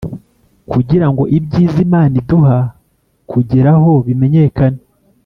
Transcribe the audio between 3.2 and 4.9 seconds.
kugeraho bimenyekane,